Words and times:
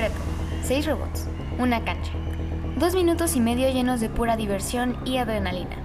reto, 0.00 0.16
seis 0.62 0.86
robots, 0.86 1.26
una 1.58 1.84
cancha, 1.84 2.12
dos 2.76 2.94
minutos 2.94 3.36
y 3.36 3.40
medio 3.40 3.70
llenos 3.70 4.00
de 4.00 4.08
pura 4.08 4.36
diversión 4.36 4.96
y 5.04 5.18
adrenalina. 5.18 5.76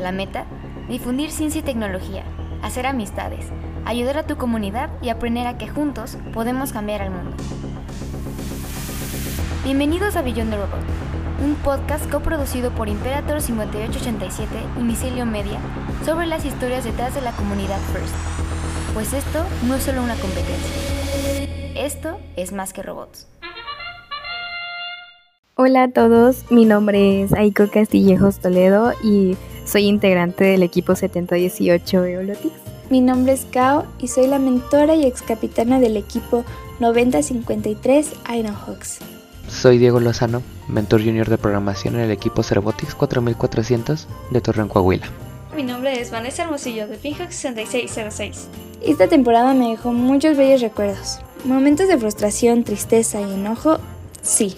La 0.00 0.10
meta, 0.10 0.46
difundir 0.88 1.30
ciencia 1.30 1.60
y 1.60 1.62
tecnología, 1.62 2.24
hacer 2.62 2.86
amistades, 2.86 3.46
ayudar 3.84 4.18
a 4.18 4.26
tu 4.26 4.36
comunidad 4.36 4.90
y 5.00 5.10
aprender 5.10 5.46
a 5.46 5.58
que 5.58 5.68
juntos 5.68 6.18
podemos 6.34 6.72
cambiar 6.72 7.02
al 7.02 7.10
mundo. 7.10 7.36
Bienvenidos 9.62 10.16
a 10.16 10.22
Beyond 10.22 10.50
the 10.50 10.56
Robot, 10.56 10.80
un 11.44 11.54
podcast 11.54 12.10
coproducido 12.10 12.72
por 12.72 12.88
Imperator 12.88 13.40
5887 13.40 14.56
y 14.76 14.82
Micelio 14.82 15.24
Media 15.24 15.60
sobre 16.04 16.26
las 16.26 16.44
historias 16.44 16.82
detrás 16.82 17.14
de 17.14 17.20
la 17.20 17.30
comunidad 17.30 17.78
First. 17.92 18.14
Pues 18.92 19.12
esto 19.12 19.44
no 19.68 19.76
es 19.76 19.84
solo 19.84 20.02
una 20.02 20.16
competencia, 20.16 20.92
esto 21.76 22.18
es 22.36 22.52
más 22.52 22.72
que 22.72 22.82
robots. 22.82 23.28
Hola 25.54 25.82
a 25.82 25.88
todos, 25.88 26.50
mi 26.50 26.64
nombre 26.64 27.22
es 27.22 27.34
Aiko 27.34 27.68
Castillejos 27.68 28.38
Toledo 28.38 28.94
y 29.04 29.36
soy 29.66 29.84
integrante 29.84 30.44
del 30.44 30.62
equipo 30.62 30.96
7018 30.96 32.06
Eolotics. 32.06 32.54
Mi 32.88 33.02
nombre 33.02 33.34
es 33.34 33.44
Kao 33.52 33.84
y 33.98 34.08
soy 34.08 34.28
la 34.28 34.38
mentora 34.38 34.94
y 34.94 35.04
ex 35.04 35.20
capitana 35.20 35.78
del 35.78 35.98
equipo 35.98 36.46
9053 36.80 38.12
Ironhawks. 38.34 39.00
Soy 39.46 39.76
Diego 39.76 40.00
Lozano, 40.00 40.42
mentor 40.68 41.04
junior 41.04 41.28
de 41.28 41.36
programación 41.36 41.96
en 41.96 42.00
el 42.00 42.12
equipo 42.12 42.42
Cerobotics 42.42 42.94
4400 42.94 44.08
de 44.30 44.40
Torreón, 44.40 44.68
Coahuila. 44.70 45.06
Mi 45.54 45.64
nombre 45.64 46.00
es 46.00 46.10
Vanessa 46.10 46.44
Hermosillo 46.44 46.88
de 46.88 46.96
Pinhawk 46.96 47.30
6606. 47.30 48.48
Esta 48.80 49.06
temporada 49.06 49.52
me 49.52 49.68
dejó 49.68 49.92
muchos 49.92 50.34
bellos 50.34 50.62
recuerdos. 50.62 51.18
Momentos 51.44 51.88
de 51.88 51.98
frustración, 51.98 52.64
tristeza 52.64 53.20
y 53.20 53.34
enojo, 53.34 53.80
sí, 54.22 54.56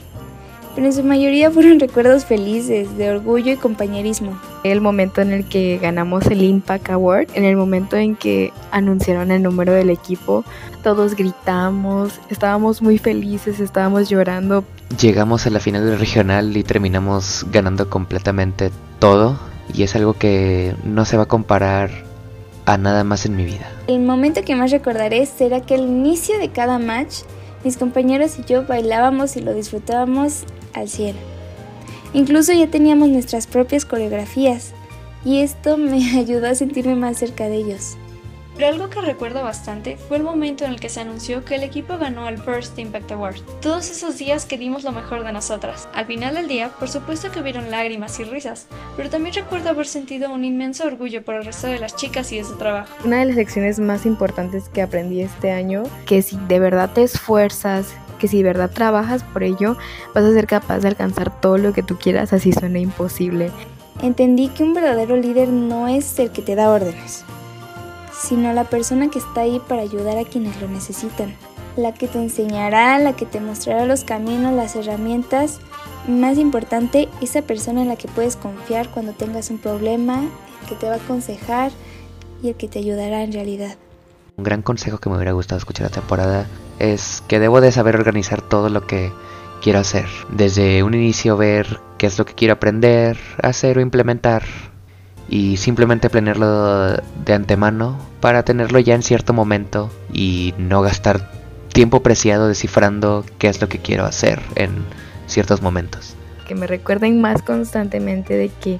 pero 0.74 0.86
en 0.86 0.92
su 0.92 1.04
mayoría 1.04 1.50
fueron 1.50 1.80
recuerdos 1.80 2.24
felices, 2.24 2.96
de 2.96 3.10
orgullo 3.10 3.52
y 3.52 3.56
compañerismo. 3.56 4.38
El 4.64 4.80
momento 4.80 5.20
en 5.20 5.32
el 5.32 5.44
que 5.48 5.78
ganamos 5.78 6.26
el 6.26 6.42
Impact 6.42 6.90
Award, 6.90 7.28
en 7.34 7.44
el 7.44 7.56
momento 7.56 7.96
en 7.96 8.16
que 8.16 8.52
anunciaron 8.70 9.30
el 9.30 9.42
número 9.42 9.72
del 9.72 9.90
equipo, 9.90 10.44
todos 10.82 11.14
gritamos, 11.14 12.20
estábamos 12.30 12.82
muy 12.82 12.98
felices, 12.98 13.60
estábamos 13.60 14.08
llorando. 14.08 14.64
Llegamos 15.00 15.46
a 15.46 15.50
la 15.50 15.60
final 15.60 15.84
del 15.84 15.98
regional 15.98 16.56
y 16.56 16.62
terminamos 16.62 17.46
ganando 17.50 17.88
completamente 17.88 18.70
todo 18.98 19.38
y 19.72 19.82
es 19.82 19.96
algo 19.96 20.14
que 20.14 20.74
no 20.84 21.04
se 21.04 21.16
va 21.16 21.24
a 21.24 21.26
comparar 21.26 21.90
a 22.66 22.78
nada 22.78 23.04
más 23.04 23.26
en 23.26 23.36
mi 23.36 23.44
vida. 23.44 23.68
El 23.86 24.00
momento 24.00 24.42
que 24.42 24.56
más 24.56 24.70
recordaré 24.70 25.26
será 25.26 25.60
que 25.60 25.74
al 25.74 25.82
inicio 25.82 26.38
de 26.38 26.50
cada 26.50 26.78
match 26.78 27.20
mis 27.64 27.76
compañeros 27.76 28.38
y 28.38 28.44
yo 28.44 28.66
bailábamos 28.66 29.36
y 29.36 29.40
lo 29.40 29.54
disfrutábamos 29.54 30.44
al 30.74 30.88
cielo. 30.88 31.18
Incluso 32.12 32.52
ya 32.52 32.68
teníamos 32.68 33.08
nuestras 33.08 33.46
propias 33.46 33.84
coreografías 33.84 34.72
y 35.24 35.40
esto 35.40 35.76
me 35.76 36.18
ayudó 36.18 36.48
a 36.48 36.54
sentirme 36.54 36.94
más 36.94 37.18
cerca 37.18 37.48
de 37.48 37.56
ellos. 37.56 37.96
Pero 38.56 38.68
algo 38.68 38.88
que 38.88 39.00
recuerdo 39.00 39.42
bastante 39.42 39.96
fue 39.96 40.16
el 40.16 40.22
momento 40.22 40.64
en 40.64 40.70
el 40.70 40.80
que 40.80 40.88
se 40.88 41.00
anunció 41.00 41.44
que 41.44 41.56
el 41.56 41.64
equipo 41.64 41.98
ganó 41.98 42.28
el 42.28 42.38
First 42.38 42.78
Impact 42.78 43.10
Award. 43.10 43.40
Todos 43.60 43.90
esos 43.90 44.16
días 44.16 44.46
que 44.46 44.58
dimos 44.58 44.84
lo 44.84 44.92
mejor 44.92 45.24
de 45.24 45.32
nosotras. 45.32 45.88
Al 45.92 46.06
final 46.06 46.34
del 46.34 46.46
día, 46.46 46.70
por 46.78 46.88
supuesto 46.88 47.32
que 47.32 47.40
hubieron 47.40 47.70
lágrimas 47.70 48.20
y 48.20 48.24
risas, 48.24 48.68
pero 48.96 49.10
también 49.10 49.34
recuerdo 49.34 49.70
haber 49.70 49.86
sentido 49.86 50.32
un 50.32 50.44
inmenso 50.44 50.86
orgullo 50.86 51.24
por 51.24 51.34
el 51.34 51.44
resto 51.44 51.66
de 51.66 51.80
las 51.80 51.96
chicas 51.96 52.30
y 52.30 52.38
de 52.38 52.44
su 52.44 52.56
trabajo. 52.56 52.94
Una 53.04 53.18
de 53.18 53.26
las 53.26 53.36
lecciones 53.36 53.80
más 53.80 54.06
importantes 54.06 54.68
que 54.68 54.82
aprendí 54.82 55.20
este 55.20 55.50
año, 55.50 55.82
que 56.06 56.22
si 56.22 56.36
de 56.46 56.60
verdad 56.60 56.92
te 56.92 57.02
esfuerzas, 57.02 57.88
que 58.24 58.28
si 58.28 58.38
de 58.38 58.44
verdad 58.44 58.70
trabajas 58.70 59.22
por 59.22 59.42
ello, 59.42 59.76
vas 60.14 60.24
a 60.24 60.32
ser 60.32 60.46
capaz 60.46 60.78
de 60.78 60.88
alcanzar 60.88 61.42
todo 61.42 61.58
lo 61.58 61.74
que 61.74 61.82
tú 61.82 61.98
quieras, 61.98 62.32
así 62.32 62.54
suena 62.54 62.78
imposible. 62.78 63.50
Entendí 64.00 64.48
que 64.48 64.62
un 64.62 64.72
verdadero 64.72 65.14
líder 65.18 65.50
no 65.50 65.88
es 65.88 66.18
el 66.18 66.30
que 66.30 66.40
te 66.40 66.54
da 66.54 66.70
órdenes, 66.70 67.22
sino 68.18 68.54
la 68.54 68.64
persona 68.64 69.10
que 69.10 69.18
está 69.18 69.42
ahí 69.42 69.60
para 69.68 69.82
ayudar 69.82 70.16
a 70.16 70.24
quienes 70.24 70.58
lo 70.58 70.68
necesitan, 70.68 71.36
la 71.76 71.92
que 71.92 72.08
te 72.08 72.16
enseñará, 72.16 72.98
la 72.98 73.14
que 73.14 73.26
te 73.26 73.40
mostrará 73.40 73.84
los 73.84 74.04
caminos, 74.04 74.54
las 74.54 74.74
herramientas. 74.74 75.60
Más 76.08 76.38
importante, 76.38 77.10
esa 77.20 77.42
persona 77.42 77.82
en 77.82 77.88
la 77.88 77.96
que 77.96 78.08
puedes 78.08 78.36
confiar 78.36 78.88
cuando 78.88 79.12
tengas 79.12 79.50
un 79.50 79.58
problema, 79.58 80.22
el 80.62 80.68
que 80.70 80.76
te 80.76 80.86
va 80.86 80.94
a 80.94 80.96
aconsejar 80.96 81.72
y 82.42 82.48
el 82.48 82.54
que 82.54 82.68
te 82.68 82.78
ayudará 82.78 83.22
en 83.22 83.34
realidad. 83.34 83.76
Un 84.38 84.44
gran 84.44 84.62
consejo 84.62 84.96
que 84.96 85.10
me 85.10 85.16
hubiera 85.16 85.32
gustado 85.32 85.58
escuchar 85.58 85.90
la 85.90 85.94
temporada 85.94 86.46
es 86.78 87.22
que 87.28 87.38
debo 87.38 87.60
de 87.60 87.72
saber 87.72 87.96
organizar 87.96 88.42
todo 88.42 88.68
lo 88.68 88.86
que 88.86 89.12
quiero 89.62 89.78
hacer. 89.78 90.06
Desde 90.30 90.82
un 90.82 90.94
inicio 90.94 91.36
ver 91.36 91.80
qué 91.98 92.06
es 92.06 92.18
lo 92.18 92.24
que 92.24 92.34
quiero 92.34 92.54
aprender, 92.54 93.18
hacer 93.42 93.78
o 93.78 93.80
implementar 93.80 94.42
y 95.28 95.56
simplemente 95.56 96.10
planearlo 96.10 96.96
de 97.24 97.32
antemano 97.32 97.98
para 98.20 98.42
tenerlo 98.44 98.78
ya 98.78 98.94
en 98.94 99.02
cierto 99.02 99.32
momento 99.32 99.90
y 100.12 100.54
no 100.58 100.82
gastar 100.82 101.30
tiempo 101.72 102.02
preciado 102.02 102.46
descifrando 102.46 103.24
qué 103.38 103.48
es 103.48 103.60
lo 103.60 103.68
que 103.68 103.78
quiero 103.78 104.04
hacer 104.04 104.40
en 104.54 104.70
ciertos 105.26 105.62
momentos. 105.62 106.14
Que 106.46 106.54
me 106.54 106.66
recuerden 106.66 107.20
más 107.20 107.42
constantemente 107.42 108.34
de 108.34 108.48
que 108.48 108.78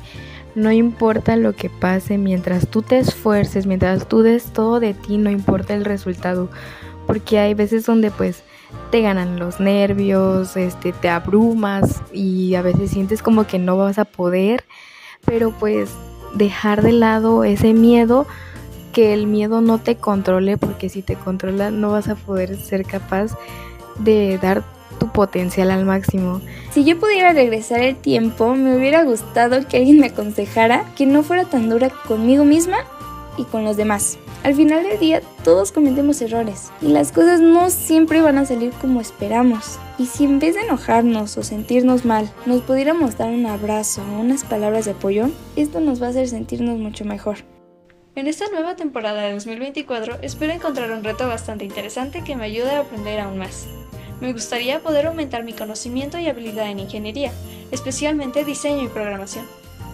no 0.55 0.71
importa 0.71 1.37
lo 1.37 1.55
que 1.55 1.69
pase, 1.69 2.19
mientras 2.19 2.69
tú 2.69 2.83
te 2.83 2.99
esfuerces, 2.99 3.67
mientras 3.67 4.07
tú 4.09 4.23
des 4.23 4.53
todo 4.53 4.79
de 4.79 4.95
ti, 4.95 5.19
no 5.19 5.31
importa 5.31 5.75
el 5.75 5.85
resultado, 5.85 6.49
porque 7.07 7.39
hay 7.39 7.55
veces 7.55 7.87
donde 7.87 8.11
pues 8.11 8.43
te 8.91 9.01
ganan 9.01 9.39
los 9.39 9.61
nervios, 9.61 10.57
este 10.57 10.93
te 10.93 11.09
abrumas 11.09 12.03
y 12.13 12.55
a 12.55 12.63
veces 12.63 12.91
sientes 12.91 13.23
como 13.23 13.47
que 13.47 13.59
no 13.59 13.77
vas 13.77 13.99
a 13.99 14.05
poder, 14.05 14.65
pero 15.25 15.53
pues 15.53 15.91
dejar 16.35 16.83
de 16.83 16.93
lado 16.93 17.45
ese 17.45 17.73
miedo, 17.73 18.27
que 18.93 19.13
el 19.13 19.27
miedo 19.27 19.61
no 19.61 19.79
te 19.79 19.97
controle, 19.97 20.57
porque 20.57 20.89
si 20.89 21.03
te 21.03 21.17
controla 21.17 21.71
no 21.71 21.91
vas 21.91 22.09
a 22.09 22.15
poder 22.15 22.57
ser 22.57 22.85
capaz 22.85 23.37
de 23.99 24.39
dar 24.39 24.63
tu 24.99 25.09
potencial 25.09 25.71
al 25.71 25.85
máximo. 25.85 26.41
Si 26.71 26.85
yo 26.85 26.99
pudiera 26.99 27.33
regresar 27.33 27.81
el 27.81 27.97
tiempo, 27.97 28.55
me 28.55 28.77
hubiera 28.77 29.03
gustado 29.03 29.67
que 29.67 29.79
alguien 29.79 29.99
me 29.99 30.07
aconsejara 30.07 30.85
que 30.97 31.07
no 31.07 31.23
fuera 31.23 31.45
tan 31.45 31.69
dura 31.69 31.91
conmigo 31.91 32.45
misma 32.45 32.79
y 33.37 33.45
con 33.45 33.65
los 33.65 33.77
demás. 33.77 34.19
Al 34.43 34.55
final 34.55 34.83
del 34.85 34.99
día 34.99 35.23
todos 35.43 35.73
cometemos 35.73 36.21
errores 36.21 36.71
y 36.81 36.89
las 36.89 37.13
cosas 37.13 37.41
no 37.41 37.71
siempre 37.71 38.21
van 38.21 38.39
a 38.39 38.47
salir 38.47 38.73
como 38.81 39.01
esperamos. 39.01 39.79
Y 39.99 40.07
si 40.07 40.25
en 40.25 40.39
vez 40.39 40.55
de 40.55 40.63
enojarnos 40.63 41.37
o 41.39 41.43
sentirnos 41.43 42.05
mal 42.05 42.31
nos 42.47 42.63
pudiéramos 42.63 43.17
dar 43.17 43.31
un 43.31 43.47
abrazo 43.47 44.03
o 44.03 44.21
unas 44.21 44.45
palabras 44.45 44.85
de 44.85 44.93
apoyo, 44.93 45.31
esto 45.57 45.81
nos 45.81 46.03
va 46.03 46.09
a 46.09 46.11
hacer 46.11 46.29
sentirnos 46.29 46.79
mucho 46.79 47.05
mejor. 47.05 47.39
En 48.17 48.29
esta 48.29 48.47
nueva 48.49 48.77
temporada 48.77 49.23
de 49.23 49.33
2024 49.33 50.19
espero 50.23 50.53
encontrar 50.53 50.93
un 50.93 51.03
reto 51.03 51.27
bastante 51.27 51.65
interesante 51.65 52.23
que 52.23 52.37
me 52.37 52.45
ayude 52.45 52.71
a 52.71 52.81
aprender 52.81 53.19
aún 53.19 53.39
más. 53.39 53.67
Me 54.21 54.33
gustaría 54.33 54.81
poder 54.81 55.07
aumentar 55.07 55.43
mi 55.43 55.53
conocimiento 55.53 56.19
y 56.19 56.29
habilidad 56.29 56.71
en 56.71 56.79
ingeniería, 56.79 57.33
especialmente 57.73 58.45
diseño 58.45 58.85
y 58.85 58.89
programación. 58.89 59.47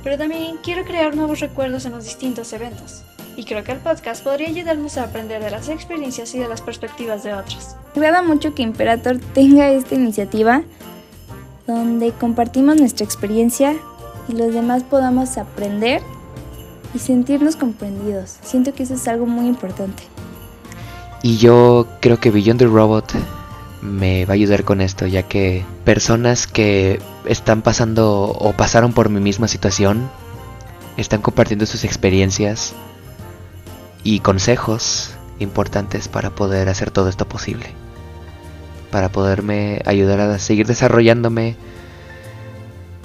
Pero 0.04 0.18
también 0.18 0.58
quiero 0.62 0.84
crear 0.84 1.16
nuevos 1.16 1.40
recuerdos 1.40 1.84
en 1.86 1.92
los 1.92 2.04
distintos 2.04 2.52
eventos. 2.52 3.04
Y 3.40 3.44
creo 3.44 3.64
que 3.64 3.72
el 3.72 3.78
podcast 3.78 4.22
podría 4.22 4.48
ayudarnos 4.48 4.98
a 4.98 5.04
aprender 5.04 5.42
de 5.42 5.50
las 5.50 5.70
experiencias 5.70 6.34
y 6.34 6.38
de 6.38 6.46
las 6.46 6.60
perspectivas 6.60 7.22
de 7.22 7.32
otros. 7.32 7.74
Me 7.94 8.06
agrada 8.06 8.22
mucho 8.22 8.54
que 8.54 8.60
Imperator 8.60 9.16
tenga 9.32 9.70
esta 9.70 9.94
iniciativa 9.94 10.62
donde 11.66 12.12
compartimos 12.12 12.78
nuestra 12.78 13.06
experiencia 13.06 13.76
y 14.28 14.34
los 14.34 14.52
demás 14.52 14.82
podamos 14.82 15.38
aprender 15.38 16.02
y 16.92 16.98
sentirnos 16.98 17.56
comprendidos. 17.56 18.36
Siento 18.42 18.74
que 18.74 18.82
eso 18.82 18.92
es 18.92 19.08
algo 19.08 19.24
muy 19.24 19.46
importante. 19.46 20.02
Y 21.22 21.38
yo 21.38 21.86
creo 22.00 22.20
que 22.20 22.30
Beyond 22.30 22.58
the 22.58 22.66
Robot 22.66 23.10
me 23.80 24.26
va 24.26 24.32
a 24.32 24.34
ayudar 24.34 24.64
con 24.64 24.82
esto, 24.82 25.06
ya 25.06 25.22
que 25.22 25.64
personas 25.86 26.46
que 26.46 27.00
están 27.24 27.62
pasando 27.62 28.20
o 28.24 28.52
pasaron 28.52 28.92
por 28.92 29.08
mi 29.08 29.20
misma 29.20 29.48
situación 29.48 30.10
están 30.98 31.22
compartiendo 31.22 31.64
sus 31.64 31.84
experiencias 31.84 32.74
y 34.02 34.20
consejos 34.20 35.14
importantes 35.38 36.08
para 36.08 36.30
poder 36.30 36.68
hacer 36.68 36.90
todo 36.90 37.08
esto 37.08 37.26
posible. 37.26 37.66
Para 38.90 39.10
poderme 39.10 39.82
ayudar 39.86 40.20
a 40.20 40.38
seguir 40.38 40.66
desarrollándome 40.66 41.56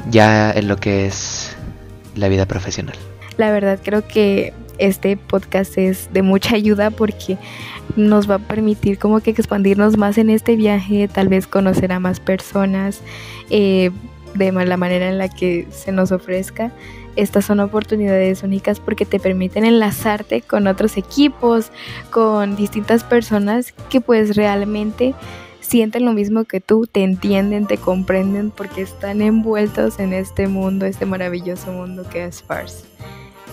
ya 0.09 0.51
en 0.51 0.67
lo 0.67 0.77
que 0.77 1.05
es 1.05 1.55
la 2.15 2.27
vida 2.27 2.45
profesional. 2.45 2.95
La 3.37 3.51
verdad 3.51 3.79
creo 3.83 4.07
que 4.07 4.53
este 4.77 5.17
podcast 5.17 5.77
es 5.77 6.09
de 6.11 6.21
mucha 6.21 6.55
ayuda 6.55 6.91
porque 6.91 7.37
nos 7.95 8.29
va 8.29 8.35
a 8.35 8.39
permitir 8.39 8.97
como 8.99 9.19
que 9.19 9.31
expandirnos 9.31 9.97
más 9.97 10.17
en 10.17 10.29
este 10.29 10.55
viaje, 10.55 11.07
tal 11.07 11.29
vez 11.29 11.47
conocer 11.47 11.91
a 11.91 11.99
más 11.99 12.19
personas 12.19 13.01
eh, 13.49 13.91
de 14.33 14.51
la 14.51 14.77
manera 14.77 15.07
en 15.07 15.17
la 15.17 15.29
que 15.29 15.67
se 15.71 15.91
nos 15.91 16.11
ofrezca. 16.11 16.71
Estas 17.15 17.45
son 17.45 17.59
oportunidades 17.59 18.43
únicas 18.43 18.79
porque 18.79 19.05
te 19.05 19.19
permiten 19.19 19.65
enlazarte 19.65 20.41
con 20.41 20.67
otros 20.67 20.97
equipos, 20.97 21.71
con 22.11 22.55
distintas 22.55 23.03
personas 23.03 23.73
que 23.89 24.01
pues 24.01 24.35
realmente 24.35 25.15
sienten 25.61 26.05
lo 26.05 26.13
mismo 26.13 26.43
que 26.43 26.61
tú, 26.61 26.87
te 26.87 27.03
entienden, 27.03 27.67
te 27.67 27.77
comprenden 27.77 28.51
porque 28.51 28.81
están 28.81 29.21
envueltos 29.21 29.99
en 29.99 30.13
este 30.13 30.47
mundo, 30.47 30.85
este 30.85 31.05
maravilloso 31.05 31.71
mundo 31.71 32.05
que 32.09 32.25
es 32.25 32.43
Fars. 32.43 32.83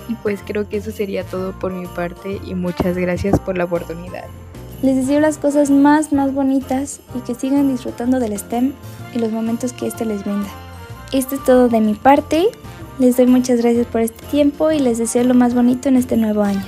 Y 0.08 0.14
pues 0.16 0.40
creo 0.44 0.68
que 0.68 0.78
eso 0.78 0.90
sería 0.90 1.24
todo 1.24 1.52
por 1.52 1.72
mi 1.72 1.86
parte 1.86 2.40
y 2.44 2.54
muchas 2.54 2.98
gracias 2.98 3.38
por 3.40 3.56
la 3.56 3.64
oportunidad. 3.64 4.24
Les 4.82 4.96
deseo 4.96 5.20
las 5.20 5.38
cosas 5.38 5.70
más, 5.70 6.12
más 6.12 6.34
bonitas 6.34 7.00
y 7.14 7.20
que 7.20 7.36
sigan 7.36 7.70
disfrutando 7.70 8.18
del 8.18 8.36
STEM 8.36 8.72
y 9.14 9.18
los 9.20 9.30
momentos 9.30 9.72
que 9.72 9.86
este 9.86 10.04
les 10.04 10.24
brinda. 10.24 10.48
Esto 11.12 11.36
es 11.36 11.44
todo 11.44 11.68
de 11.68 11.80
mi 11.80 11.94
parte. 11.94 12.48
Les 12.98 13.16
doy 13.16 13.26
muchas 13.26 13.62
gracias 13.62 13.86
por 13.86 14.02
este 14.02 14.26
tiempo 14.26 14.70
y 14.70 14.78
les 14.78 14.98
deseo 14.98 15.24
lo 15.24 15.34
más 15.34 15.54
bonito 15.54 15.88
en 15.88 15.96
este 15.96 16.16
nuevo 16.16 16.42
año. 16.42 16.62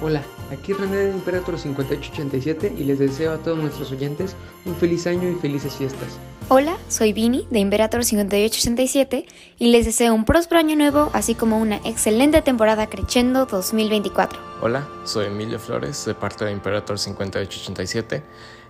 Hola, 0.00 0.22
aquí 0.52 0.72
René 0.72 0.96
de 0.96 1.10
Imperator 1.10 1.58
5887 1.58 2.74
y 2.78 2.84
les 2.84 3.00
deseo 3.00 3.32
a 3.32 3.38
todos 3.38 3.58
nuestros 3.58 3.90
oyentes 3.90 4.36
un 4.64 4.76
feliz 4.76 5.06
año 5.08 5.28
y 5.28 5.34
felices 5.34 5.74
fiestas. 5.74 6.18
Hola, 6.48 6.76
soy 6.88 7.12
Vini 7.12 7.48
de 7.50 7.58
Imperator 7.58 8.04
5887 8.04 9.26
y 9.58 9.72
les 9.72 9.86
deseo 9.86 10.14
un 10.14 10.24
próspero 10.24 10.60
año 10.60 10.76
nuevo, 10.76 11.10
así 11.12 11.34
como 11.34 11.58
una 11.58 11.76
excelente 11.78 12.40
temporada 12.42 12.86
Crescendo 12.86 13.46
2024. 13.46 14.38
Hola, 14.62 14.86
soy 15.04 15.26
Emilio 15.26 15.58
Flores 15.58 16.04
de 16.04 16.14
parte 16.14 16.44
de 16.44 16.52
Imperator 16.52 16.98
5887 16.98 18.22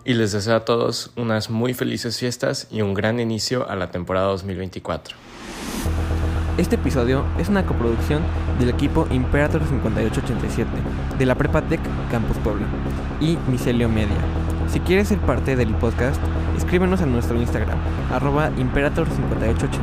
y 0.06 0.14
les 0.14 0.32
deseo 0.32 0.56
a 0.56 0.64
todos 0.64 1.10
unas 1.16 1.50
muy 1.50 1.74
felices 1.74 2.18
fiestas 2.18 2.66
y 2.70 2.80
un 2.80 2.94
gran 2.94 3.20
inicio 3.20 3.68
a 3.68 3.76
la 3.76 3.90
temporada 3.90 4.28
2024. 4.28 5.16
Este 6.56 6.76
episodio 6.76 7.24
es 7.36 7.48
una 7.48 7.66
coproducción 7.66 8.22
del 8.60 8.68
equipo 8.68 9.08
Imperator 9.10 9.60
5887 9.62 10.70
de 11.18 11.26
la 11.26 11.34
Prepa 11.34 11.62
Tech 11.62 11.80
Campus 12.12 12.36
Puebla 12.38 12.66
y 13.20 13.36
Micelio 13.48 13.88
Media. 13.88 14.14
Si 14.68 14.78
quieres 14.78 15.08
ser 15.08 15.18
parte 15.18 15.56
del 15.56 15.74
podcast, 15.74 16.20
escríbenos 16.56 17.00
en 17.00 17.12
nuestro 17.12 17.40
Instagram, 17.40 17.76
arroba 18.12 18.50
Imperator5887. 18.52 19.74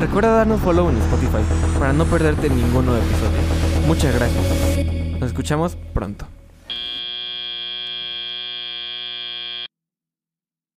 Recuerda 0.00 0.30
darnos 0.30 0.62
follow 0.62 0.88
en 0.88 0.96
Spotify 0.96 1.42
para 1.78 1.92
no 1.92 2.06
perderte 2.06 2.48
ningún 2.48 2.86
nuevo 2.86 3.02
episodio. 3.02 3.38
Muchas 3.86 4.14
gracias. 4.14 5.20
Nos 5.20 5.28
escuchamos 5.28 5.76
pronto. 5.92 6.26